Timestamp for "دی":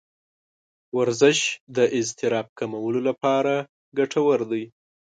4.51-4.63